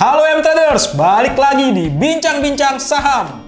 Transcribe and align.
Halo 0.00 0.24
M 0.24 0.40
Traders, 0.40 0.96
balik 0.96 1.36
lagi 1.36 1.76
di 1.76 1.92
Bincang-Bincang 1.92 2.80
Saham. 2.80 3.44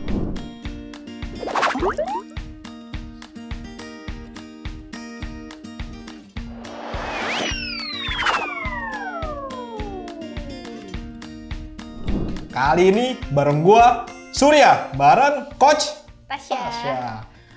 Kali 12.52 12.84
ini 12.84 13.16
bareng 13.32 13.64
gua 13.64 14.04
Surya, 14.36 14.92
bareng 14.92 15.56
Coach 15.56 16.04
Tasya. 16.28 16.60
Tasya. 16.68 16.94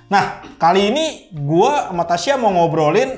Nah, 0.07 0.39
kali 0.55 0.95
ini 0.95 1.35
gua 1.35 1.91
sama 1.91 2.07
Tasya 2.07 2.39
mau 2.39 2.55
ngobrolin 2.55 3.11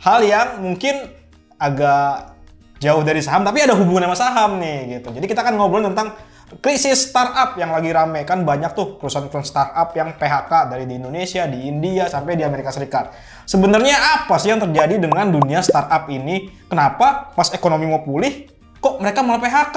hal 0.00 0.24
yang 0.24 0.64
mungkin 0.64 1.12
agak 1.60 2.39
jauh 2.80 3.04
dari 3.04 3.20
saham 3.20 3.44
tapi 3.44 3.60
ada 3.60 3.76
hubungan 3.76 4.08
sama 4.10 4.16
saham 4.16 4.50
nih 4.56 4.98
gitu. 4.98 5.12
Jadi 5.12 5.26
kita 5.28 5.44
akan 5.44 5.54
ngobrolin 5.60 5.92
tentang 5.92 6.16
krisis 6.58 7.06
startup 7.06 7.54
yang 7.54 7.70
lagi 7.70 7.94
rame 7.94 8.26
kan 8.26 8.42
banyak 8.42 8.74
tuh 8.74 8.98
perusahaan-perusahaan 8.98 9.46
startup 9.46 9.94
yang 9.94 10.18
PHK 10.18 10.52
dari 10.66 10.88
di 10.88 10.98
Indonesia, 10.98 11.46
di 11.46 11.70
India 11.70 12.10
sampai 12.10 12.34
di 12.34 12.42
Amerika 12.42 12.74
Serikat. 12.74 13.14
Sebenarnya 13.46 13.94
apa 13.94 14.34
sih 14.42 14.50
yang 14.50 14.58
terjadi 14.58 14.98
dengan 14.98 15.30
dunia 15.30 15.62
startup 15.62 16.10
ini? 16.10 16.50
Kenapa 16.66 17.30
pas 17.30 17.54
ekonomi 17.54 17.86
mau 17.86 18.02
pulih 18.02 18.50
kok 18.82 18.98
mereka 18.98 19.22
malah 19.22 19.38
PHK? 19.38 19.76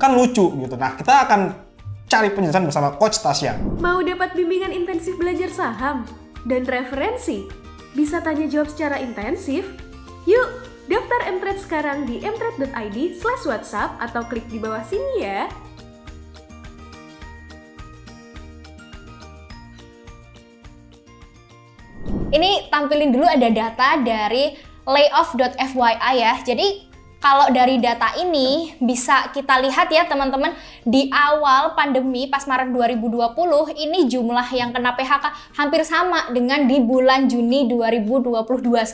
Kan 0.00 0.10
lucu 0.18 0.50
gitu. 0.58 0.74
Nah, 0.74 0.98
kita 0.98 1.28
akan 1.28 1.40
cari 2.10 2.34
penjelasan 2.34 2.66
bersama 2.66 2.98
Coach 2.98 3.22
Tasya. 3.22 3.54
Mau 3.78 4.02
dapat 4.02 4.34
bimbingan 4.34 4.74
intensif 4.74 5.14
belajar 5.14 5.46
saham 5.52 6.02
dan 6.42 6.66
referensi? 6.66 7.46
Bisa 7.94 8.18
tanya 8.18 8.50
jawab 8.50 8.66
secara 8.66 8.98
intensif? 8.98 9.62
Yuk, 10.26 10.59
daftar 10.90 11.22
Mtrade 11.30 11.62
sekarang 11.62 11.98
di 12.02 12.18
mtrade.id 12.18 13.14
slash 13.14 13.46
whatsapp 13.46 13.94
atau 14.02 14.26
klik 14.26 14.42
di 14.50 14.58
bawah 14.58 14.82
sini 14.82 15.22
ya. 15.22 15.46
Ini 22.34 22.70
tampilin 22.74 23.14
dulu 23.14 23.26
ada 23.26 23.46
data 23.54 24.02
dari 24.02 24.54
layoff.fyi 24.82 26.14
ya. 26.18 26.42
Jadi 26.42 26.90
kalau 27.22 27.52
dari 27.52 27.78
data 27.78 28.16
ini 28.18 28.74
bisa 28.80 29.30
kita 29.30 29.62
lihat 29.62 29.92
ya 29.92 30.08
teman-teman 30.08 30.56
di 30.82 31.06
awal 31.12 31.76
pandemi 31.76 32.26
pas 32.26 32.48
Maret 32.48 32.72
2020 32.72 33.30
ini 33.76 34.08
jumlah 34.08 34.48
yang 34.56 34.72
kena 34.72 34.96
PHK 34.96 35.54
hampir 35.54 35.84
sama 35.86 36.32
dengan 36.32 36.64
di 36.64 36.80
bulan 36.82 37.30
Juni 37.30 37.68
2022 37.70 38.42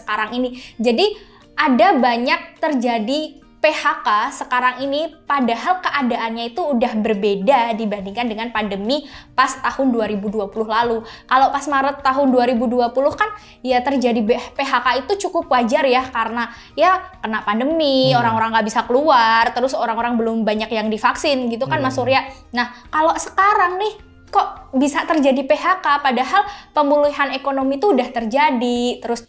sekarang 0.02 0.36
ini. 0.36 0.58
Jadi 0.76 1.35
ada 1.56 1.96
banyak 1.96 2.60
terjadi 2.60 3.42
PHK 3.56 4.36
sekarang 4.46 4.84
ini 4.84 5.10
padahal 5.26 5.82
keadaannya 5.82 6.54
itu 6.54 6.62
udah 6.62 6.92
berbeda 7.02 7.74
dibandingkan 7.74 8.30
dengan 8.30 8.48
pandemi 8.54 9.02
pas 9.34 9.58
tahun 9.58 9.90
2020 9.90 10.46
lalu. 10.54 11.02
Kalau 11.26 11.48
pas 11.50 11.64
Maret 11.66 11.98
tahun 12.04 12.30
2020 12.30 12.94
kan 13.16 13.26
ya 13.66 13.82
terjadi 13.82 14.22
PHK 14.54 15.02
itu 15.02 15.26
cukup 15.26 15.50
wajar 15.50 15.82
ya 15.82 16.06
karena 16.06 16.52
ya 16.78 17.10
kena 17.18 17.42
pandemi, 17.42 18.14
Hmm. 18.14 18.22
orang-orang 18.22 18.54
nggak 18.54 18.66
bisa 18.70 18.80
keluar, 18.86 19.50
terus 19.50 19.74
orang-orang 19.74 20.14
belum 20.14 20.36
banyak 20.46 20.70
yang 20.70 20.86
divaksin 20.86 21.50
gitu 21.50 21.66
kan 21.66 21.82
Hmm. 21.82 21.90
Mas 21.90 21.98
Surya. 21.98 22.22
Nah, 22.54 22.70
kalau 22.92 23.18
sekarang 23.18 23.82
nih 23.82 23.98
kok 24.30 24.70
bisa 24.78 25.02
terjadi 25.08 25.42
PHK 25.42 26.06
padahal 26.06 26.44
pemulihan 26.70 27.34
ekonomi 27.34 27.82
itu 27.82 27.90
udah 27.90 28.14
terjadi, 28.14 29.00
terus 29.02 29.26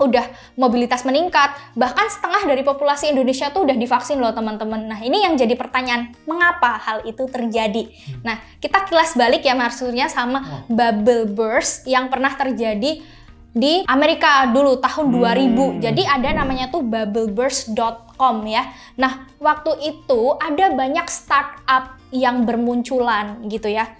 udah 0.00 0.56
mobilitas 0.56 1.04
meningkat, 1.04 1.52
bahkan 1.76 2.08
setengah 2.08 2.48
dari 2.48 2.64
populasi 2.64 3.12
Indonesia 3.12 3.52
tuh 3.52 3.68
udah 3.68 3.76
divaksin 3.76 4.16
loh 4.16 4.32
teman-teman. 4.32 4.88
Nah 4.88 5.00
ini 5.04 5.22
yang 5.28 5.36
jadi 5.36 5.52
pertanyaan, 5.54 6.16
mengapa 6.24 6.80
hal 6.80 7.04
itu 7.04 7.28
terjadi? 7.28 7.86
Nah 8.24 8.40
kita 8.58 8.88
kilas 8.88 9.14
balik 9.14 9.44
ya 9.44 9.52
maksudnya 9.52 10.08
sama 10.08 10.64
bubble 10.66 11.28
burst 11.28 11.84
yang 11.84 12.08
pernah 12.08 12.32
terjadi 12.32 13.04
di 13.50 13.82
Amerika 13.90 14.46
dulu 14.46 14.78
tahun 14.78 15.10
Hmm. 15.10 15.14
2000. 15.20 15.82
Jadi 15.82 16.02
ada 16.06 16.30
namanya 16.32 16.70
tuh 16.70 16.86
bubbleburst.com 16.86 18.36
ya. 18.46 18.70
Nah 18.94 19.26
waktu 19.42 19.74
itu 19.90 20.38
ada 20.38 20.70
banyak 20.70 21.06
startup 21.10 21.98
yang 22.14 22.46
bermunculan 22.46 23.42
gitu 23.50 23.70
ya. 23.70 23.99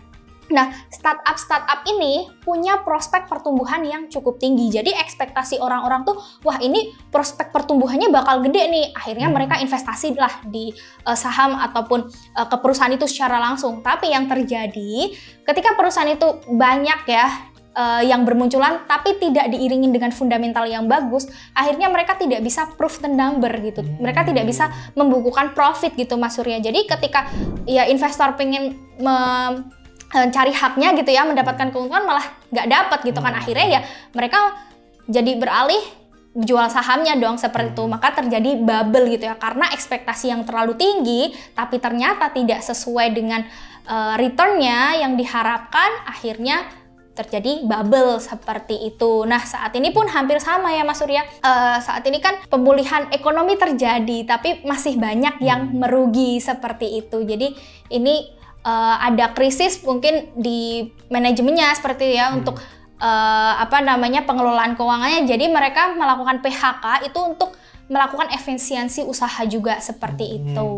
Nah, 0.50 0.74
startup-startup 0.90 1.86
ini 1.86 2.26
punya 2.42 2.82
prospek 2.82 3.30
pertumbuhan 3.30 3.86
yang 3.86 4.10
cukup 4.10 4.42
tinggi. 4.42 4.66
Jadi 4.70 4.90
ekspektasi 4.90 5.62
orang-orang 5.62 6.02
tuh, 6.02 6.18
wah 6.42 6.58
ini 6.58 6.90
prospek 7.08 7.54
pertumbuhannya 7.54 8.10
bakal 8.10 8.42
gede 8.42 8.66
nih. 8.66 8.86
Akhirnya 8.94 9.30
Hmm. 9.30 9.36
mereka 9.38 9.62
investasi 9.62 10.18
lah 10.18 10.42
di 10.46 10.74
eh, 11.06 11.16
saham 11.16 11.54
ataupun 11.54 12.10
eh, 12.10 12.46
ke 12.50 12.56
perusahaan 12.58 12.90
itu 12.90 13.06
secara 13.06 13.38
langsung. 13.38 13.80
Tapi 13.80 14.10
yang 14.10 14.26
terjadi 14.26 15.14
ketika 15.46 15.78
perusahaan 15.78 16.10
itu 16.10 16.42
banyak 16.50 17.06
ya 17.06 17.26
eh, 17.70 18.02
yang 18.10 18.26
bermunculan, 18.26 18.82
tapi 18.90 19.22
tidak 19.22 19.46
diiringin 19.54 19.94
dengan 19.94 20.10
fundamental 20.10 20.66
yang 20.66 20.90
bagus, 20.90 21.30
akhirnya 21.54 21.86
mereka 21.86 22.18
tidak 22.18 22.42
bisa 22.42 22.66
proof 22.74 22.98
the 22.98 23.06
number 23.06 23.50
gitu. 23.62 23.86
Mereka 24.02 24.26
tidak 24.26 24.50
bisa 24.50 24.66
membukukan 24.98 25.54
profit 25.54 25.94
gitu 25.94 26.18
Mas 26.18 26.34
Surya. 26.34 26.58
Jadi 26.58 26.90
ketika 26.90 27.30
ya 27.70 27.86
investor 27.86 28.34
pengen 28.34 28.74
me- 28.98 29.78
cari 30.10 30.50
haknya 30.50 30.92
gitu 30.98 31.10
ya 31.14 31.22
mendapatkan 31.22 31.70
keuntungan 31.70 32.02
malah 32.02 32.26
nggak 32.50 32.66
dapat 32.66 32.98
gitu 33.06 33.20
kan 33.22 33.32
Hmm. 33.32 33.40
akhirnya 33.40 33.66
ya 33.78 33.80
mereka 34.10 34.58
jadi 35.06 35.38
beralih 35.38 35.82
jual 36.30 36.66
sahamnya 36.70 37.18
dong 37.18 37.38
seperti 37.38 37.74
itu 37.74 37.84
maka 37.90 38.14
terjadi 38.14 38.62
bubble 38.62 39.06
gitu 39.10 39.26
ya 39.30 39.34
karena 39.34 39.70
ekspektasi 39.74 40.30
yang 40.30 40.42
terlalu 40.46 40.78
tinggi 40.78 41.34
tapi 41.54 41.82
ternyata 41.82 42.30
tidak 42.30 42.62
sesuai 42.62 43.14
dengan 43.14 43.42
eh, 43.86 44.14
returnnya 44.18 44.98
yang 44.98 45.18
diharapkan 45.18 46.06
akhirnya 46.06 46.66
terjadi 47.10 47.66
bubble 47.68 48.16
seperti 48.16 48.88
itu. 48.88 49.28
Nah 49.28 49.42
saat 49.44 49.74
ini 49.76 49.92
pun 49.92 50.08
hampir 50.08 50.40
sama 50.40 50.72
ya 50.72 50.86
Mas 50.86 51.02
Surya. 51.02 51.20
Eh, 51.26 51.78
saat 51.82 52.00
ini 52.08 52.16
kan 52.22 52.38
pemulihan 52.48 53.12
ekonomi 53.12 53.60
terjadi, 53.60 54.24
tapi 54.24 54.64
masih 54.64 54.96
banyak 54.96 55.42
yang 55.44 55.68
merugi 55.74 56.40
seperti 56.40 57.04
itu. 57.04 57.20
Jadi 57.26 57.52
ini 57.92 58.39
eh, 58.60 58.96
ada 59.00 59.32
krisis 59.32 59.80
mungkin 59.80 60.30
di 60.36 60.88
manajemennya 61.08 61.72
seperti 61.74 62.16
ya 62.16 62.32
untuk 62.32 62.60
eh, 63.00 63.52
apa 63.56 63.80
namanya 63.80 64.24
pengelolaan 64.24 64.76
keuangannya. 64.76 65.24
Jadi 65.24 65.48
mereka 65.48 65.92
melakukan 65.96 66.44
PHK 66.44 67.08
itu 67.08 67.18
untuk 67.18 67.56
melakukan 67.90 68.30
efisiensi 68.30 69.02
usaha 69.02 69.42
juga 69.44 69.80
seperti 69.82 70.24
Hmm. 70.30 70.36
itu. 70.38 70.70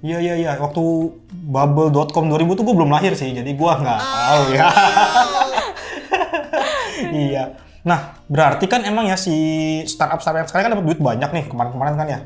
Iya 0.00 0.16
iya 0.16 0.34
iya, 0.36 0.52
waktu 0.56 0.80
bubble.com 1.28 2.24
2000 2.32 2.56
tuh 2.56 2.64
gue 2.64 2.72
belum 2.72 2.88
lahir 2.88 3.12
sih, 3.12 3.36
jadi 3.36 3.52
gue 3.52 3.72
nggak 3.84 4.00
tahu 4.00 4.42
ya. 4.56 4.68
iya. 7.28 7.44
Nah, 7.84 8.16
berarti 8.24 8.64
kan 8.64 8.84
emang 8.84 9.08
ya 9.08 9.16
si 9.20 9.32
startup 9.84 10.20
startup 10.20 10.48
sekarang 10.48 10.68
kan 10.68 10.72
dapat 10.80 10.86
duit 10.88 11.00
banyak 11.00 11.30
nih 11.32 11.44
kemarin-kemarin 11.48 11.94
kan 11.96 12.08
ya. 12.08 12.20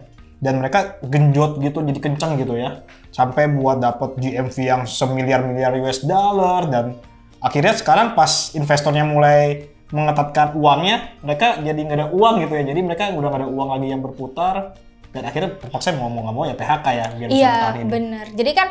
Dan 0.45 0.61
mereka 0.61 1.01
genjot 1.01 1.57
gitu, 1.65 1.81
jadi 1.81 2.01
kenceng 2.05 2.37
gitu 2.37 2.61
ya. 2.61 2.85
Sampai 3.09 3.49
buat 3.49 3.81
dapat 3.81 4.21
GMV 4.21 4.57
yang 4.61 4.83
semiliar-miliar 4.85 5.73
US 5.81 6.05
dollar 6.05 6.69
dan 6.69 7.01
akhirnya 7.41 7.73
sekarang 7.73 8.13
pas 8.13 8.53
investornya 8.53 9.09
mulai 9.09 9.73
mengetatkan 9.89 10.53
uangnya, 10.53 11.17
mereka 11.25 11.65
jadi 11.65 11.81
nggak 11.81 11.97
ada 11.97 12.09
uang 12.13 12.45
gitu 12.45 12.53
ya. 12.61 12.65
Jadi 12.69 12.81
mereka 12.85 13.09
udah 13.17 13.29
nggak 13.33 13.41
ada 13.41 13.49
uang 13.49 13.69
lagi 13.73 13.87
yang 13.89 14.05
berputar 14.05 14.77
dan 15.15 15.23
akhirnya 15.31 15.57
terpaksa 15.57 15.95
mau 15.97 16.11
nggak 16.11 16.35
mau 16.35 16.45
ya 16.45 16.55
PHK 16.59 16.87
ya 16.91 17.07
biar 17.15 17.29
Iya, 17.31 17.57
benar. 17.87 18.27
Jadi 18.35 18.51
kan 18.53 18.69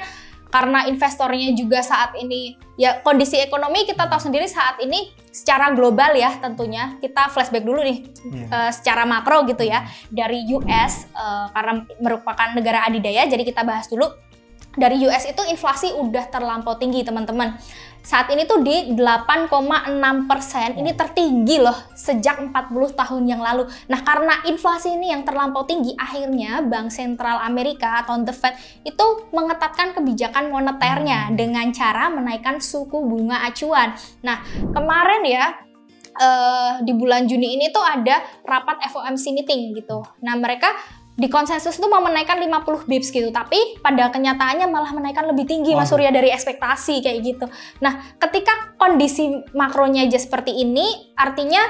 karena 0.54 0.86
investornya 0.86 1.50
juga 1.58 1.82
saat 1.82 2.14
ini 2.14 2.54
ya 2.78 3.02
kondisi 3.02 3.42
ekonomi 3.42 3.90
kita 3.90 4.06
tahu 4.06 4.22
sendiri 4.22 4.46
saat 4.46 4.78
ini 4.86 5.10
secara 5.34 5.74
global 5.74 6.14
ya 6.14 6.38
tentunya 6.38 7.02
kita 7.02 7.34
flashback 7.34 7.66
dulu 7.66 7.82
nih 7.82 8.06
Iya. 8.30 8.46
eh, 8.54 8.72
secara 8.72 9.10
makro 9.10 9.50
gitu 9.50 9.66
ya 9.66 9.82
dari 10.14 10.46
US 10.54 11.10
eh, 11.10 11.46
karena 11.50 11.74
merupakan 11.98 12.50
negara 12.54 12.86
adidaya 12.86 13.26
jadi 13.26 13.42
kita 13.42 13.66
bahas 13.66 13.90
dulu 13.90 14.06
dari 14.74 14.98
US 15.06 15.30
itu 15.30 15.42
inflasi 15.46 15.94
udah 15.94 16.30
terlampau 16.34 16.74
tinggi 16.78 17.06
teman-teman. 17.06 17.58
Saat 18.04 18.28
ini 18.36 18.44
tuh 18.44 18.60
di 18.60 19.00
8,6 19.00 20.28
persen. 20.28 20.76
Ini 20.76 20.92
tertinggi 20.92 21.56
loh 21.64 21.88
sejak 21.96 22.52
40 22.52 23.00
tahun 23.00 23.24
yang 23.32 23.40
lalu. 23.40 23.64
Nah 23.88 24.04
karena 24.04 24.44
inflasi 24.44 24.92
ini 24.92 25.16
yang 25.16 25.24
terlampau 25.24 25.64
tinggi 25.64 25.96
akhirnya 25.96 26.60
Bank 26.68 26.92
Sentral 26.92 27.40
Amerika 27.40 28.04
atau 28.04 28.20
The 28.20 28.36
Fed 28.36 28.60
itu 28.84 29.32
mengetatkan 29.32 29.96
kebijakan 29.96 30.52
moneternya 30.52 31.32
dengan 31.32 31.72
cara 31.72 32.12
menaikkan 32.12 32.60
suku 32.60 33.00
bunga 33.08 33.40
acuan. 33.48 33.96
Nah 34.20 34.44
kemarin 34.52 35.24
ya 35.24 35.46
eh, 36.20 36.72
di 36.84 36.92
bulan 36.92 37.24
Juni 37.24 37.56
ini 37.56 37.72
tuh 37.72 37.88
ada 37.88 38.20
rapat 38.44 38.84
FOMC 38.92 39.32
meeting 39.32 39.80
gitu. 39.80 40.04
Nah 40.20 40.36
mereka 40.36 40.76
di 41.14 41.30
konsensus 41.30 41.78
itu 41.78 41.86
mau 41.86 42.02
menaikkan 42.02 42.42
50 42.42 42.90
bips 42.90 43.14
gitu, 43.14 43.30
tapi 43.30 43.78
pada 43.86 44.10
kenyataannya 44.10 44.66
malah 44.66 44.90
menaikkan 44.98 45.30
lebih 45.30 45.46
tinggi 45.46 45.78
Mas. 45.78 45.94
Surya 45.94 46.10
dari 46.10 46.34
ekspektasi 46.34 47.06
kayak 47.06 47.20
gitu. 47.22 47.46
Nah, 47.86 48.18
ketika 48.18 48.74
kondisi 48.82 49.46
makronya 49.54 50.10
aja 50.10 50.18
seperti 50.18 50.58
ini, 50.66 51.14
artinya 51.14 51.62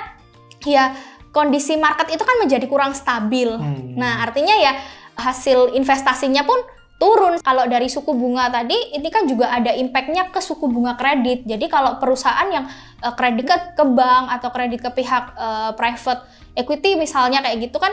ya 0.63 0.95
kondisi 1.35 1.75
market 1.75 2.07
itu 2.15 2.23
kan 2.23 2.39
menjadi 2.39 2.65
kurang 2.71 2.95
stabil. 2.95 3.51
Hmm. 3.51 3.99
Nah, 3.99 4.23
artinya 4.23 4.55
ya 4.55 4.79
hasil 5.19 5.75
investasinya 5.75 6.47
pun 6.47 6.63
turun. 7.03 7.43
Kalau 7.43 7.67
dari 7.67 7.91
suku 7.91 8.15
bunga 8.15 8.47
tadi, 8.47 8.95
ini 8.95 9.11
kan 9.11 9.27
juga 9.27 9.51
ada 9.51 9.75
impactnya 9.75 10.31
ke 10.31 10.39
suku 10.39 10.71
bunga 10.71 10.95
kredit. 10.95 11.43
Jadi 11.43 11.67
kalau 11.67 11.99
perusahaan 11.99 12.47
yang 12.47 12.63
uh, 13.03 13.11
kredit 13.11 13.43
ke, 13.43 13.57
ke 13.75 13.83
bank 13.83 14.39
atau 14.39 14.49
kredit 14.55 14.79
ke 14.79 15.03
pihak 15.03 15.35
uh, 15.35 15.75
private 15.75 16.23
equity 16.55 16.95
misalnya 16.95 17.43
kayak 17.43 17.67
gitu 17.67 17.75
kan, 17.81 17.91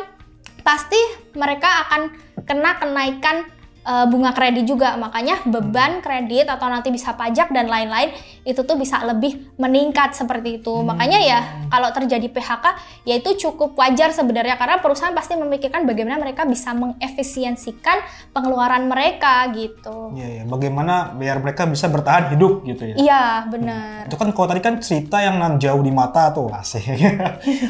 pasti 0.60 0.98
mereka 1.36 1.88
akan 1.88 2.02
kena 2.44 2.76
kenaikan 2.80 3.46
uh, 3.84 4.06
bunga 4.08 4.32
kredit 4.36 4.64
juga. 4.68 4.96
Makanya 4.96 5.44
beban 5.46 6.00
kredit 6.04 6.48
atau 6.48 6.66
nanti 6.68 6.92
bisa 6.92 7.14
pajak 7.16 7.52
dan 7.52 7.68
lain-lain 7.68 8.12
itu 8.44 8.60
tuh 8.64 8.76
bisa 8.76 9.00
lebih 9.04 9.52
meningkat 9.56 10.16
seperti 10.16 10.60
itu. 10.60 10.72
Hmm. 10.72 10.94
Makanya 10.94 11.18
ya 11.20 11.38
kalau 11.68 11.92
terjadi 11.92 12.26
PHK 12.28 12.64
ya 13.04 13.14
itu 13.20 13.30
cukup 13.48 13.76
wajar 13.76 14.12
sebenarnya 14.12 14.56
karena 14.56 14.80
perusahaan 14.80 15.14
pasti 15.14 15.36
memikirkan 15.36 15.84
bagaimana 15.84 16.20
mereka 16.20 16.44
bisa 16.44 16.72
mengefisiensikan 16.72 18.00
pengeluaran 18.32 18.88
mereka 18.88 19.48
gitu. 19.52 20.14
Iya, 20.16 20.28
ya. 20.40 20.42
bagaimana 20.48 21.14
biar 21.14 21.40
mereka 21.40 21.68
bisa 21.68 21.86
bertahan 21.88 22.32
hidup 22.34 22.64
gitu 22.64 22.94
ya. 22.94 22.96
Iya, 22.96 23.24
benar. 23.48 24.06
Hmm. 24.06 24.08
Itu 24.08 24.16
kan 24.16 24.28
kalau 24.32 24.46
tadi 24.48 24.60
kan 24.64 24.74
cerita 24.80 25.20
yang 25.20 25.36
jauh 25.60 25.82
di 25.84 25.92
mata 25.92 26.32
tuh 26.32 26.48
asik. 26.60 26.84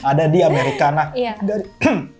Ada 0.01 0.31
di 0.31 0.41
Amerika. 0.43 0.91
Nah, 0.91 1.07
iya. 1.15 1.35
dari 1.39 1.67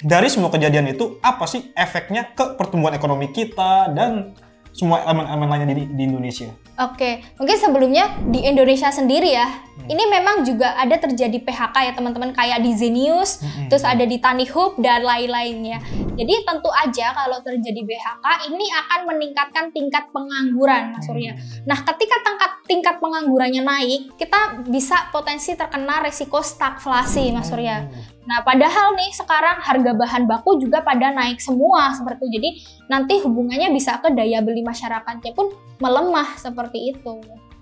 dari 0.00 0.28
semua 0.32 0.48
kejadian 0.48 0.96
itu 0.96 1.20
apa 1.20 1.44
sih 1.44 1.72
efeknya 1.76 2.32
ke 2.32 2.56
pertumbuhan 2.56 2.96
ekonomi 2.96 3.28
kita 3.32 3.92
dan 3.92 4.32
semua 4.72 5.02
elemen-elemen 5.04 5.48
lainnya 5.50 5.76
di, 5.76 5.84
di 5.92 6.02
Indonesia? 6.08 6.48
Oke, 6.80 7.20
mungkin 7.36 7.56
sebelumnya 7.60 8.08
di 8.24 8.40
Indonesia 8.40 8.88
sendiri 8.88 9.36
ya, 9.36 9.44
hmm. 9.44 9.92
ini 9.92 10.04
memang 10.08 10.48
juga 10.48 10.72
ada 10.80 10.96
terjadi 10.96 11.36
PHK 11.44 11.76
ya 11.76 11.92
teman-teman 11.92 12.32
kayak 12.32 12.64
di 12.64 12.72
Zenius, 12.72 13.44
hmm. 13.44 13.68
terus 13.68 13.84
ada 13.84 14.00
di 14.00 14.16
Tani 14.16 14.48
Hub 14.48 14.80
dan 14.80 15.04
lain-lainnya. 15.04 15.76
Jadi 16.16 16.40
tentu 16.40 16.72
aja 16.72 17.12
kalau 17.12 17.36
terjadi 17.44 17.84
PHK 17.84 18.24
ini 18.48 18.64
akan 18.72 19.00
meningkatkan 19.12 19.68
tingkat 19.76 20.08
pengangguran, 20.08 20.96
Mas 20.96 21.04
Surya. 21.04 21.36
Hmm. 21.36 21.68
Nah, 21.68 21.78
ketika 21.84 22.16
tingkat 22.24 22.52
tingkat 22.64 22.96
penganggurannya 22.96 23.60
naik, 23.60 24.16
kita 24.16 24.64
bisa 24.64 25.12
potensi 25.12 25.52
terkena 25.52 26.00
resiko 26.00 26.40
stagflasi, 26.40 27.28
Mas 27.36 27.52
Surya. 27.52 27.84
Hmm. 27.84 28.20
Nah, 28.30 28.46
padahal 28.46 28.94
nih 28.94 29.10
sekarang 29.10 29.58
harga 29.58 29.90
bahan 29.90 30.30
baku 30.30 30.62
juga 30.62 30.86
pada 30.86 31.10
naik 31.10 31.42
semua 31.42 31.90
seperti 31.98 32.30
itu. 32.30 32.38
Jadi 32.38 32.50
nanti 32.86 33.18
hubungannya 33.26 33.74
bisa 33.74 33.98
ke 33.98 34.14
daya 34.14 34.38
beli 34.38 34.62
masyarakatnya 34.62 35.34
pun 35.34 35.50
melemah 35.82 36.38
seperti 36.38 36.69
itu. 36.78 37.14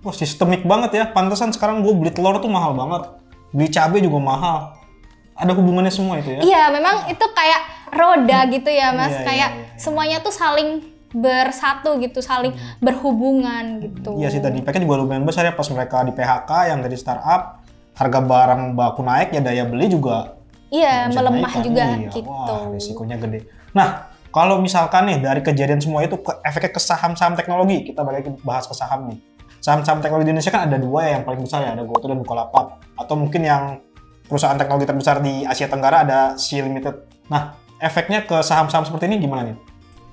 Wah, 0.04 0.14
sistemik 0.14 0.62
banget 0.68 0.90
ya. 0.94 1.04
Pantesan 1.10 1.50
sekarang 1.50 1.80
gue 1.82 1.92
beli 1.96 2.12
telur 2.12 2.38
tuh 2.38 2.50
mahal 2.50 2.76
banget. 2.76 3.14
Beli 3.50 3.68
cabai 3.72 4.00
juga 4.04 4.18
mahal. 4.20 4.58
Ada 5.38 5.54
hubungannya 5.54 5.94
semua 5.94 6.18
itu 6.18 6.34
ya? 6.34 6.40
Iya, 6.42 6.62
memang 6.74 7.06
itu 7.08 7.24
kayak 7.30 7.60
roda 7.94 8.38
gitu 8.50 8.70
ya, 8.70 8.90
Mas. 8.90 9.14
Iya, 9.14 9.18
iya 9.18 9.26
kayak 9.26 9.50
iya, 9.54 9.62
iya. 9.62 9.78
semuanya 9.78 10.18
tuh 10.18 10.34
saling 10.34 10.82
bersatu 11.14 11.96
gitu, 12.02 12.20
saling 12.20 12.52
hmm. 12.52 12.84
berhubungan 12.84 13.64
gitu. 13.80 14.18
Iya 14.20 14.28
sih 14.28 14.44
tadi 14.44 14.60
pakai 14.60 14.84
juga 14.84 15.00
lumayan 15.00 15.24
besar 15.24 15.48
ya 15.48 15.56
pas 15.56 15.64
mereka 15.72 16.04
di 16.04 16.12
PHK 16.12 16.50
yang 16.68 16.84
dari 16.84 16.96
startup 17.00 17.64
harga 17.96 18.20
barang 18.20 18.76
baku 18.76 19.00
naik 19.02 19.32
ya 19.32 19.40
daya 19.40 19.64
beli 19.64 19.90
juga 19.90 20.38
Iya, 20.68 21.08
melemah 21.08 21.48
naik, 21.48 21.64
juga 21.64 21.84
iya. 21.96 22.10
gitu. 22.12 22.28
Wah, 22.28 22.68
risikonya 22.76 23.16
gede. 23.16 23.48
Nah, 23.72 24.12
kalau 24.28 24.60
misalkan 24.60 25.08
nih 25.08 25.18
dari 25.24 25.40
kejadian 25.40 25.80
semua 25.80 26.04
itu 26.04 26.20
ke, 26.20 26.32
efeknya 26.44 26.72
ke 26.74 26.80
saham-saham 26.80 27.34
teknologi, 27.34 27.88
kita 27.88 28.04
balik 28.04 28.28
bahas 28.44 28.68
ke 28.68 28.74
saham 28.76 29.08
nih. 29.08 29.18
Saham-saham 29.58 29.98
teknologi 29.98 30.30
di 30.30 30.32
Indonesia 30.36 30.52
kan 30.54 30.70
ada 30.70 30.78
dua 30.78 31.00
ya 31.08 31.10
yang 31.18 31.24
paling 31.26 31.42
besar 31.42 31.66
ya, 31.66 31.70
ada 31.74 31.82
GoTo 31.82 32.06
dan 32.06 32.18
Bukalapak. 32.20 32.78
Atau 32.94 33.14
mungkin 33.18 33.42
yang 33.42 33.82
perusahaan 34.28 34.54
teknologi 34.54 34.86
terbesar 34.86 35.18
di 35.24 35.42
Asia 35.42 35.66
Tenggara 35.66 36.04
ada 36.06 36.20
Sea 36.36 36.62
Limited. 36.62 37.08
Nah, 37.32 37.58
efeknya 37.80 38.22
ke 38.28 38.38
saham-saham 38.44 38.86
seperti 38.86 39.10
ini 39.10 39.18
gimana 39.18 39.50
nih? 39.50 39.56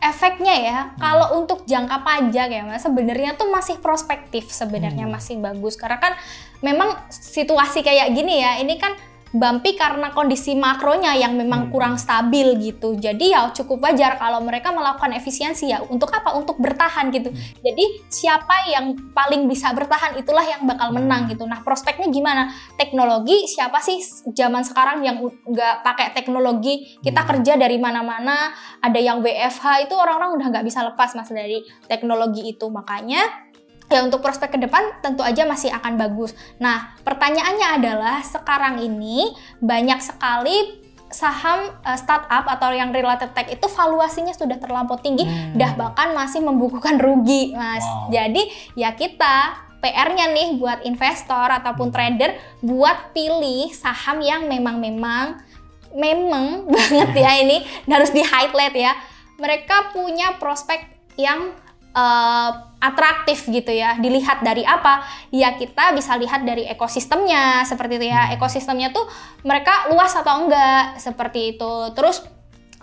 efeknya 0.06 0.56
ya 0.56 0.80
hmm. 0.86 1.02
kalau 1.02 1.28
untuk 1.42 1.66
jangka 1.66 2.06
pajak 2.06 2.48
ya 2.54 2.62
mas 2.62 2.86
sebenarnya 2.86 3.34
tuh 3.34 3.50
masih 3.50 3.82
prospektif 3.82 4.54
sebenarnya 4.54 5.10
hmm. 5.10 5.14
masih 5.18 5.42
bagus 5.42 5.74
karena 5.80 5.98
kan 5.98 6.14
memang 6.62 6.94
situasi 7.10 7.82
kayak 7.82 8.14
gini 8.14 8.46
ya 8.46 8.62
ini 8.62 8.78
kan 8.78 8.94
bumpy 9.36 9.76
karena 9.76 10.16
kondisi 10.16 10.56
makronya 10.56 11.12
yang 11.20 11.36
memang 11.36 11.68
hmm. 11.68 11.72
kurang 11.76 11.96
stabil 12.00 12.56
gitu. 12.64 12.96
Jadi 12.96 13.36
ya 13.36 13.52
cukup 13.52 13.84
wajar 13.84 14.16
kalau 14.16 14.40
mereka 14.40 14.72
melakukan 14.72 15.12
efisiensi 15.12 15.76
ya. 15.76 15.84
Untuk 15.84 16.08
apa? 16.16 16.32
Untuk 16.40 16.56
bertahan 16.58 17.12
gitu. 17.12 17.36
Hmm. 17.36 17.40
Jadi 17.60 18.08
siapa 18.08 18.72
yang 18.72 18.96
paling 19.12 19.52
bisa 19.52 19.76
bertahan 19.76 20.16
itulah 20.16 20.48
yang 20.48 20.64
bakal 20.64 20.96
menang 20.96 21.28
gitu. 21.28 21.44
Nah 21.44 21.60
prospeknya 21.62 22.08
gimana? 22.08 22.56
Teknologi 22.80 23.44
siapa 23.52 23.84
sih 23.84 24.00
zaman 24.32 24.64
sekarang 24.64 25.04
yang 25.04 25.20
nggak 25.44 25.84
pakai 25.84 26.16
teknologi? 26.16 26.96
Kita 27.04 27.28
hmm. 27.28 27.30
kerja 27.36 27.54
dari 27.60 27.76
mana-mana. 27.76 28.56
Ada 28.80 29.00
yang 29.04 29.20
WFH 29.20 29.92
itu 29.92 29.94
orang-orang 30.00 30.40
udah 30.40 30.48
nggak 30.48 30.66
bisa 30.66 30.80
lepas 30.88 31.12
mas 31.20 31.28
dari 31.28 31.60
teknologi 31.92 32.48
itu. 32.48 32.72
Makanya 32.72 33.46
ya 33.90 34.02
untuk 34.02 34.22
prospek 34.22 34.58
ke 34.58 34.60
depan 34.62 34.98
tentu 35.02 35.22
aja 35.22 35.46
masih 35.46 35.70
akan 35.70 35.98
bagus. 35.98 36.34
Nah, 36.58 36.98
pertanyaannya 37.06 37.68
adalah 37.82 38.18
sekarang 38.26 38.82
ini 38.82 39.30
banyak 39.62 40.02
sekali 40.02 40.86
saham 41.16 41.72
uh, 41.86 41.96
startup 41.96 42.44
atau 42.50 42.74
yang 42.74 42.92
related 42.92 43.32
tech 43.32 43.48
itu 43.48 43.64
valuasinya 43.72 44.34
sudah 44.36 44.58
terlampau 44.60 45.00
tinggi, 45.00 45.24
hmm. 45.24 45.56
dah 45.56 45.72
bahkan 45.78 46.12
masih 46.12 46.44
membukukan 46.44 46.98
rugi, 47.00 47.56
Mas. 47.56 47.86
Wow. 47.86 48.12
Jadi 48.12 48.42
ya 48.76 48.92
kita 48.98 49.64
PR-nya 49.80 50.34
nih 50.34 50.58
buat 50.58 50.82
investor 50.84 51.46
ataupun 51.46 51.94
hmm. 51.94 51.96
trader 51.96 52.32
buat 52.66 53.14
pilih 53.14 53.70
saham 53.72 54.20
yang 54.20 54.50
memang-memang 54.50 55.40
memang 55.96 56.66
banget 56.74 57.10
ya 57.16 57.32
ini 57.48 57.64
harus 57.88 58.12
di 58.12 58.26
highlight 58.26 58.76
ya. 58.76 58.94
Mereka 59.36 59.92
punya 59.92 60.40
prospek 60.40 60.84
yang 61.20 61.56
uh, 61.96 62.75
atraktif 62.86 63.50
gitu 63.50 63.72
ya. 63.74 63.98
Dilihat 63.98 64.46
dari 64.46 64.62
apa? 64.62 65.02
Ya 65.34 65.58
kita 65.58 65.92
bisa 65.98 66.14
lihat 66.16 66.46
dari 66.46 66.70
ekosistemnya 66.70 67.66
seperti 67.66 67.98
itu 67.98 68.08
ya. 68.14 68.30
Hmm. 68.30 68.36
Ekosistemnya 68.38 68.94
tuh 68.94 69.10
mereka 69.42 69.90
luas 69.90 70.14
atau 70.14 70.46
enggak 70.46 71.02
seperti 71.02 71.58
itu. 71.58 71.74
Terus 71.98 72.22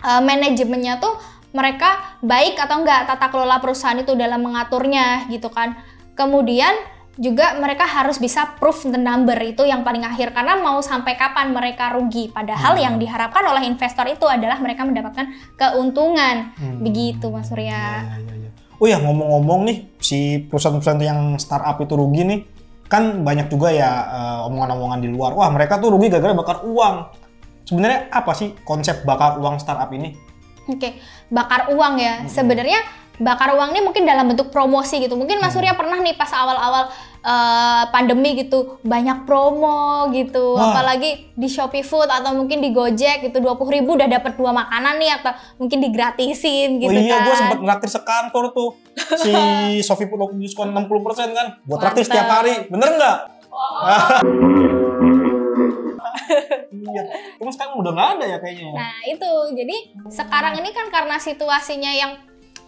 uh, 0.03 0.19
manajemennya 0.19 0.99
tuh 0.99 1.15
mereka 1.55 2.19
baik 2.19 2.59
atau 2.59 2.83
enggak 2.83 3.07
tata 3.07 3.31
kelola 3.31 3.63
perusahaan 3.63 3.95
itu 3.95 4.11
dalam 4.19 4.43
mengaturnya 4.43 5.31
gitu 5.31 5.47
kan. 5.47 5.79
Kemudian 6.13 6.75
juga 7.13 7.53
mereka 7.61 7.85
harus 7.85 8.17
bisa 8.17 8.57
proof 8.57 8.89
the 8.89 8.97
number 8.97 9.37
itu 9.37 9.61
yang 9.61 9.85
paling 9.85 10.01
akhir 10.01 10.33
karena 10.33 10.57
mau 10.57 10.81
sampai 10.81 11.13
kapan 11.13 11.53
mereka 11.53 11.93
rugi 11.93 12.33
padahal 12.33 12.73
hmm. 12.73 12.81
yang 12.81 12.95
diharapkan 12.97 13.45
oleh 13.45 13.69
investor 13.69 14.09
itu 14.09 14.25
adalah 14.25 14.57
mereka 14.57 14.81
mendapatkan 14.81 15.29
keuntungan 15.53 16.57
hmm. 16.57 16.81
begitu 16.81 17.29
Mas 17.29 17.53
Surya. 17.53 18.01
Ya, 18.01 18.17
ya, 18.17 18.33
ya 18.33 18.42
oh 18.83 18.87
ya 18.91 18.99
ngomong-ngomong 18.99 19.63
nih 19.63 19.77
si 20.03 20.43
perusahaan-perusahaan 20.51 20.99
yang 20.99 21.39
startup 21.39 21.79
itu 21.79 21.95
rugi 21.95 22.27
nih 22.27 22.39
kan 22.91 23.23
banyak 23.23 23.47
juga 23.47 23.71
ya 23.71 23.89
uh, 24.11 24.47
omongan-omongan 24.51 24.99
di 24.99 25.07
luar 25.07 25.31
wah 25.31 25.47
mereka 25.55 25.79
tuh 25.79 25.95
rugi 25.95 26.11
gara-gara 26.11 26.35
bakar 26.35 26.67
uang 26.67 27.07
sebenarnya 27.63 28.11
apa 28.11 28.35
sih 28.35 28.51
konsep 28.67 29.07
bakar 29.07 29.39
uang 29.39 29.55
startup 29.63 29.87
ini 29.95 30.19
oke 30.67 30.83
okay. 30.83 30.99
bakar 31.31 31.71
uang 31.71 31.95
ya 31.95 32.13
hmm. 32.21 32.27
sebenarnya 32.27 32.83
bakar 33.23 33.55
uang 33.55 33.71
ini 33.71 33.81
mungkin 33.87 34.03
dalam 34.03 34.27
bentuk 34.27 34.51
promosi 34.51 34.99
gitu 34.99 35.15
mungkin 35.15 35.39
Mas 35.39 35.55
Surya 35.55 35.71
hmm. 35.71 35.79
pernah 35.79 35.97
nih 36.03 36.19
pas 36.19 36.29
awal-awal 36.35 36.91
uh, 37.23 37.83
pandemi 37.89 38.35
gitu 38.37 38.77
banyak 38.83 39.23
promo 39.23 40.11
gitu 40.11 40.59
Wah. 40.59 40.75
apalagi 40.75 41.31
di 41.33 41.47
Shopee 41.47 41.81
Food 41.81 42.11
atau 42.11 42.35
mungkin 42.35 42.59
di 42.59 42.69
Gojek 42.75 43.25
gitu 43.31 43.39
dua 43.39 43.55
puluh 43.55 43.79
ribu 43.79 43.95
udah 43.95 44.11
dapat 44.11 44.35
dua 44.35 44.51
makanan 44.51 44.99
nih 44.99 45.11
atau 45.17 45.31
mungkin 45.57 45.79
digratisin 45.81 46.77
gitu 46.83 46.91
oh 46.91 46.99
iya 46.99 47.23
kan. 47.23 47.25
gue 47.25 47.35
sempat 47.35 47.59
ngraktir 47.63 47.89
sekantor 47.89 48.45
tuh 48.51 48.69
si 49.17 49.31
Shopee 49.87 50.05
Food 50.11 50.37
diskon 50.37 50.75
60% 50.75 51.33
kan 51.33 51.47
buat 51.65 51.79
traktir 51.79 52.05
setiap 52.05 52.27
hari 52.29 52.67
bener 52.67 52.99
nggak 52.99 53.17
oh. 53.49 54.21
iya, 56.73 57.03
cuma 57.39 57.51
sekarang 57.51 57.79
udah 57.79 57.91
nggak 57.93 58.09
ada 58.17 58.25
ya 58.25 58.37
kayaknya. 58.39 58.69
Ya? 58.69 58.73
Nah 58.75 58.97
itu, 59.05 59.31
jadi 59.53 59.77
sekarang 60.09 60.53
ini 60.61 60.69
kan 60.71 60.87
karena 60.93 61.15
situasinya 61.17 61.91
yang 61.93 62.11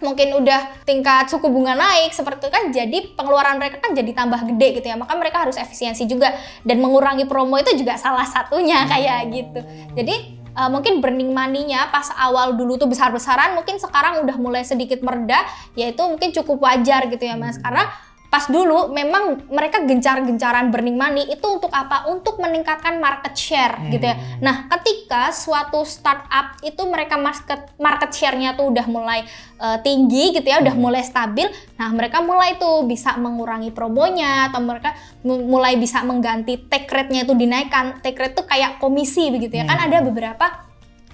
mungkin 0.04 0.36
udah 0.36 0.84
tingkat 0.84 1.32
suku 1.32 1.48
bunga 1.48 1.75
naik 1.75 2.12
seperti 2.12 2.48
itu 2.48 2.50
kan 2.52 2.64
jadi 2.72 2.98
pengeluaran 3.16 3.56
mereka 3.56 3.80
kan 3.80 3.96
jadi 3.96 4.12
tambah 4.12 4.42
gede 4.56 4.68
gitu 4.82 4.88
ya. 4.92 4.96
Maka 5.00 5.14
mereka 5.16 5.48
harus 5.48 5.56
efisiensi 5.56 6.08
juga. 6.08 6.36
Dan 6.64 6.84
mengurangi 6.84 7.28
promo 7.28 7.56
itu 7.60 7.72
juga 7.78 7.96
salah 7.96 8.25
satunya 8.28 8.84
kayak 8.88 9.20
gitu. 9.32 9.60
Jadi 9.96 10.16
uh, 10.56 10.70
mungkin 10.72 11.04
burning 11.04 11.36
money-nya 11.36 11.92
pas 11.92 12.10
awal 12.16 12.56
dulu 12.56 12.80
tuh 12.80 12.88
besar-besaran 12.90 13.54
mungkin 13.54 13.78
sekarang 13.78 14.24
udah 14.24 14.36
mulai 14.40 14.64
sedikit 14.64 15.04
mereda 15.04 15.44
yaitu 15.75 16.02
mungkin 16.08 16.32
cukup 16.32 16.64
wajar 16.64 17.12
gitu 17.12 17.24
ya 17.24 17.36
mas. 17.36 17.60
Karena 17.60 17.92
pas 18.36 18.51
dulu 18.51 18.92
memang 18.92 19.48
mereka 19.48 19.80
gencar-gencaran 19.88 20.68
burning 20.68 21.00
money 21.00 21.24
itu 21.32 21.48
untuk 21.48 21.72
apa? 21.72 22.04
Untuk 22.12 22.36
meningkatkan 22.36 23.00
market 23.00 23.32
share 23.32 23.80
hmm. 23.80 23.96
gitu 23.96 24.12
ya. 24.12 24.20
Nah, 24.44 24.68
ketika 24.75 25.32
suatu 25.32 25.88
startup 25.88 26.60
itu 26.60 26.84
mereka 26.84 27.15
market 27.15 27.72
market 27.80 28.12
share-nya 28.12 28.60
tuh 28.60 28.75
udah 28.75 28.92
mulai 28.92 29.24
uh, 29.56 29.80
tinggi 29.80 30.36
gitu 30.36 30.51
ya, 30.51 30.60
hmm. 30.60 30.68
udah 30.68 30.75
mulai 30.75 31.08
stabil. 31.08 31.48
Nah, 31.80 31.96
mereka 31.96 32.20
mulai 32.20 32.60
tuh 32.60 32.84
bisa 32.84 33.15
mengurangi 33.15 33.72
promonya 33.72 34.51
atau 34.51 34.60
mereka 34.60 34.92
mulai 35.24 35.80
bisa 35.80 36.04
mengganti 36.04 36.60
take 36.68 36.92
rate-nya 36.92 37.24
itu 37.24 37.39
dinaikkan. 37.39 38.04
Take 38.04 38.20
rate 38.20 38.36
tuh 38.36 38.44
kayak 38.44 38.84
komisi 38.84 39.32
begitu 39.32 39.63
ya. 39.63 39.63
Kan 39.63 39.80
hmm. 39.80 39.80
Kan 39.80 39.88
ada 39.88 39.98
beberapa 40.04 40.65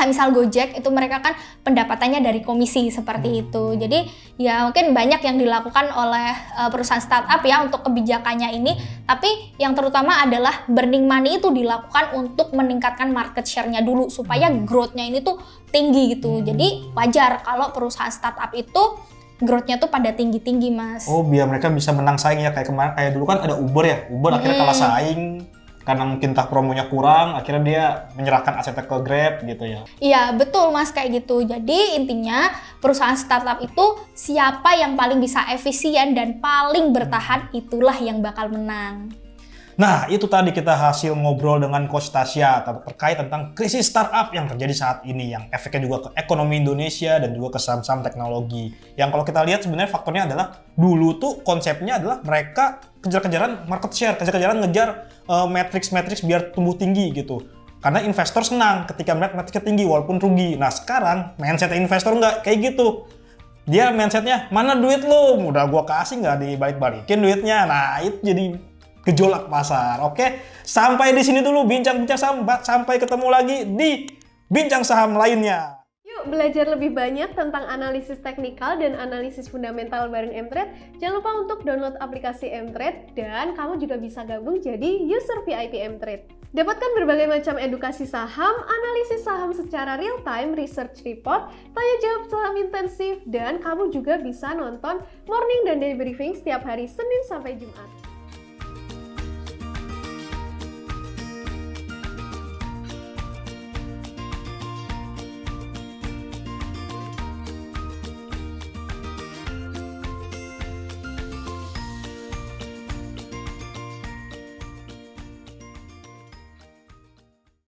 misal 0.07 0.31
Gojek 0.31 0.77
itu 0.77 0.89
mereka 0.93 1.19
kan 1.19 1.33
pendapatannya 1.65 2.21
dari 2.21 2.41
komisi 2.45 2.87
seperti 2.89 3.45
itu. 3.45 3.75
Jadi 3.75 4.05
ya 4.37 4.65
mungkin 4.65 4.93
banyak 4.93 5.21
yang 5.21 5.37
dilakukan 5.37 5.91
oleh 5.93 6.31
uh, 6.57 6.69
perusahaan 6.69 7.01
startup 7.01 7.41
ya 7.41 7.61
untuk 7.65 7.85
kebijakannya 7.85 8.55
ini. 8.55 8.73
Tapi 9.05 9.57
yang 9.57 9.73
terutama 9.73 10.21
adalah 10.21 10.65
burning 10.69 11.05
money 11.05 11.37
itu 11.37 11.49
dilakukan 11.51 12.15
untuk 12.15 12.53
meningkatkan 12.55 13.11
market 13.11 13.45
share-nya 13.45 13.83
dulu 13.83 14.07
supaya 14.07 14.49
growth-nya 14.49 15.09
ini 15.09 15.19
tuh 15.21 15.37
tinggi 15.69 16.17
gitu. 16.17 16.41
Jadi 16.41 16.93
wajar 16.93 17.41
kalau 17.41 17.73
perusahaan 17.75 18.11
startup 18.11 18.51
itu 18.53 18.99
growth-nya 19.41 19.81
tuh 19.81 19.89
pada 19.89 20.13
tinggi-tinggi 20.13 20.69
mas. 20.69 21.09
Oh 21.09 21.25
biar 21.25 21.49
mereka 21.49 21.73
bisa 21.73 21.89
menang 21.91 22.21
saing 22.21 22.45
ya 22.45 22.53
kayak 22.53 22.69
kemarin 22.69 22.93
kayak 22.93 23.11
dulu 23.17 23.25
kan 23.25 23.41
ada 23.41 23.57
Uber 23.57 23.83
ya. 23.83 23.97
Uber 24.13 24.37
akhirnya 24.37 24.57
kalah 24.61 24.77
saing 24.77 25.21
karena 25.81 26.03
mungkin 26.05 26.37
tak 26.37 26.53
promonya 26.53 26.87
kurang, 26.87 27.33
akhirnya 27.37 27.63
dia 27.63 27.85
menyerahkan 28.17 28.57
asetnya 28.61 28.85
ke 28.85 28.97
Grab 29.01 29.33
gitu 29.45 29.63
ya. 29.65 29.81
Iya, 29.97 30.21
betul 30.37 30.69
Mas 30.69 30.93
kayak 30.93 31.23
gitu. 31.23 31.41
Jadi 31.41 31.97
intinya 31.97 32.53
perusahaan 32.79 33.17
startup 33.17 33.59
itu 33.61 33.85
siapa 34.13 34.77
yang 34.77 34.93
paling 34.93 35.17
bisa 35.17 35.45
efisien 35.49 36.13
dan 36.13 36.37
paling 36.39 36.93
bertahan 36.93 37.49
itulah 37.53 37.95
yang 37.97 38.21
bakal 38.21 38.49
menang. 38.49 39.13
Nah, 39.81 40.05
itu 40.13 40.29
tadi 40.29 40.53
kita 40.53 40.77
hasil 40.77 41.17
ngobrol 41.17 41.57
dengan 41.57 41.89
Coach 41.89 42.13
Tasya 42.13 42.61
terkait 42.85 43.17
tentang 43.17 43.57
krisis 43.57 43.89
startup 43.89 44.29
yang 44.29 44.45
terjadi 44.45 44.77
saat 44.77 44.97
ini 45.09 45.33
yang 45.33 45.49
efeknya 45.49 45.89
juga 45.89 45.97
ke 46.05 46.09
ekonomi 46.21 46.61
Indonesia 46.61 47.17
dan 47.17 47.33
juga 47.33 47.57
ke 47.57 47.59
saham-saham 47.65 48.05
teknologi. 48.05 48.77
Yang 48.93 49.09
kalau 49.09 49.25
kita 49.25 49.41
lihat 49.41 49.65
sebenarnya 49.65 49.89
faktornya 49.89 50.29
adalah 50.29 50.61
dulu 50.77 51.17
tuh 51.17 51.41
konsepnya 51.41 51.97
adalah 51.97 52.21
mereka 52.21 52.77
kejar-kejaran 53.01 53.65
market 53.65 53.91
share, 53.97 54.13
kejar-kejaran 54.21 54.61
ngejar 54.61 55.09
uh, 55.25 55.49
matrix-matrix 55.49 56.29
biar 56.29 56.53
tumbuh 56.53 56.77
tinggi 56.77 57.09
gitu. 57.17 57.41
Karena 57.81 58.05
investor 58.05 58.45
senang 58.45 58.85
ketika 58.85 59.17
melihat 59.17 59.33
matrixnya 59.33 59.65
tinggi 59.65 59.89
walaupun 59.89 60.21
rugi. 60.21 60.61
Nah, 60.61 60.69
sekarang 60.69 61.33
mindset 61.41 61.73
investor 61.73 62.13
nggak 62.13 62.45
kayak 62.45 62.69
gitu 62.69 63.09
dia 63.61 63.93
mindsetnya 63.93 64.49
mana 64.49 64.73
duit 64.73 65.05
lo 65.05 65.37
udah 65.37 65.69
gua 65.69 65.85
kasih 65.85 66.17
nggak 66.17 66.37
dibalik-balikin 66.41 67.21
duitnya 67.21 67.69
nah 67.69 68.01
itu 68.01 68.17
jadi 68.25 68.57
gejolak 69.05 69.49
pasar. 69.49 70.01
Oke, 70.05 70.41
sampai 70.61 71.13
di 71.13 71.21
sini 71.25 71.41
dulu 71.41 71.65
bincang-bincang 71.65 72.19
saham. 72.19 72.45
Sampai 72.61 73.01
ketemu 73.01 73.27
lagi 73.29 73.57
di 73.65 74.05
bincang 74.51 74.85
saham 74.85 75.17
lainnya. 75.17 75.81
Yuk 76.01 76.27
belajar 76.27 76.67
lebih 76.67 76.91
banyak 76.91 77.33
tentang 77.39 77.63
analisis 77.71 78.19
teknikal 78.19 78.75
dan 78.75 78.99
analisis 78.99 79.47
fundamental 79.47 80.11
bareng 80.11 80.35
Mtrade. 80.35 80.99
Jangan 80.99 81.23
lupa 81.23 81.31
untuk 81.39 81.59
download 81.63 81.95
aplikasi 82.03 82.51
Mtrade 82.51 83.15
dan 83.15 83.55
kamu 83.55 83.79
juga 83.79 83.95
bisa 83.95 84.27
gabung 84.27 84.59
jadi 84.59 85.07
user 85.07 85.41
VIP 85.47 85.79
Mtrade. 85.79 86.27
Dapatkan 86.51 86.91
berbagai 86.99 87.31
macam 87.31 87.55
edukasi 87.55 88.03
saham, 88.03 88.55
analisis 88.67 89.23
saham 89.23 89.55
secara 89.55 89.95
real 89.95 90.19
time, 90.27 90.51
research 90.51 90.99
report, 91.07 91.47
tanya 91.71 91.95
jawab 92.03 92.23
saham 92.27 92.53
intensif, 92.59 93.23
dan 93.23 93.63
kamu 93.63 93.87
juga 93.87 94.19
bisa 94.19 94.51
nonton 94.51 94.99
morning 95.31 95.61
dan 95.63 95.79
daily 95.79 95.95
briefing 95.95 96.35
setiap 96.35 96.67
hari 96.67 96.91
Senin 96.91 97.23
sampai 97.23 97.55
Jumat. 97.55 98.00